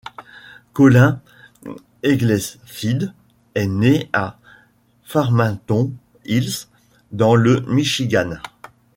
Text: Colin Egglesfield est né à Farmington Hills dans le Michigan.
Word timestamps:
Colin 0.73 1.21
Egglesfield 2.01 3.13
est 3.53 3.67
né 3.67 4.09
à 4.13 4.39
Farmington 5.03 5.93
Hills 6.25 6.69
dans 7.11 7.35
le 7.35 7.61
Michigan. 7.67 8.37